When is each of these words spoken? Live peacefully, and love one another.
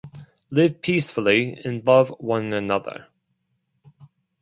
Live 0.49 0.81
peacefully, 0.81 1.61
and 1.63 1.85
love 1.85 2.09
one 2.17 2.53
another. 2.53 3.05